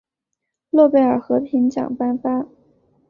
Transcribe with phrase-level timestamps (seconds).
[0.71, 2.47] 诺贝尔和平奖颁发。